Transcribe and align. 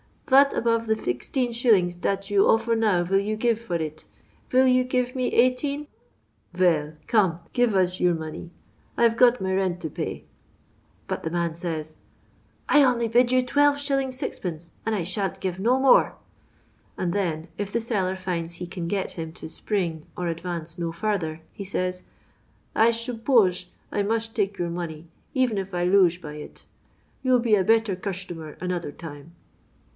Vat 0.25 0.53
above 0.53 0.87
the 0.87 0.95
16s. 0.95 1.99
dat 1.99 2.29
yon 2.31 2.45
ofifor 2.57 2.75
now 2.75 3.03
vill 3.03 3.19
yon 3.19 3.37
give 3.37 3.59
for 3.59 3.75
it 3.75 4.05
1 4.49 4.49
Vill 4.49 4.67
you 4.67 4.83
gifts 4.83 5.11
m% 5.11 5.29
eighteen 5.33 5.87
1 6.53 6.61
Yell, 6.63 6.93
come, 7.05 7.39
give 7.53 7.75
ush 7.75 7.99
your 7.99 8.15
money, 8.15 8.49
I 8.97 9.07
've 9.07 9.17
got 9.17 9.41
ma 9.41 9.49
rent 9.49 9.81
to 9.81 9.89
pay." 9.89 10.23
But 11.07 11.23
the 11.23 11.29
man 11.29 11.53
says," 11.55 11.97
I 12.69 12.81
only 12.81 13.09
bid 13.09 13.31
you 13.31 13.43
12«. 13.43 13.91
id,, 14.31 14.69
and 14.85 14.95
I 14.95 15.03
shan't 15.03 15.39
give 15.39 15.59
no 15.59 15.79
man." 15.79 16.13
And 16.97 17.11
then, 17.13 17.49
if 17.57 17.71
the 17.71 17.81
seller 17.81 18.15
finds 18.15 18.55
he 18.55 18.65
can 18.65 18.87
get 18.87 19.11
him 19.11 19.33
to 19.33 19.49
spring" 19.49 20.07
or 20.17 20.29
advance 20.29 20.79
no 20.79 20.91
further, 20.93 21.41
he 21.51 21.65
says," 21.65 22.03
I 22.73 22.89
shup 22.89 23.25
posh 23.25 23.67
I 23.91 24.01
musht 24.01 24.33
take 24.33 24.57
your 24.57 24.69
money 24.69 25.07
even 25.35 25.57
if 25.59 25.75
I 25.75 25.83
looah 25.85 26.19
by 26.21 26.35
it. 26.35 26.65
Tou 27.21 27.29
'11 27.33 27.41
be 27.43 27.53
a 27.55 27.63
better 27.65 27.95
cushtomer 27.97 28.57
anoder 28.59 28.97
time." 28.97 29.35